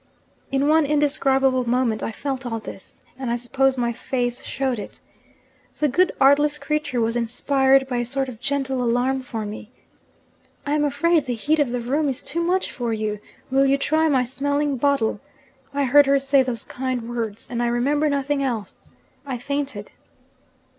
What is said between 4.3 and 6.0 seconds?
showed it. The